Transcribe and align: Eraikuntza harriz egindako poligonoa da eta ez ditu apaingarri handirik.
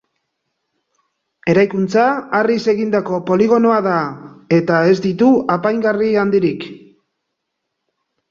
Eraikuntza 1.51 2.05
harriz 2.37 2.57
egindako 2.73 3.19
poligonoa 3.27 3.77
da 3.89 3.99
eta 4.59 4.79
ez 4.93 4.97
ditu 5.05 5.29
apaingarri 5.57 6.09
handirik. 6.23 6.67